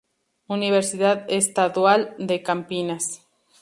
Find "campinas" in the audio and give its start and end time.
2.41-3.21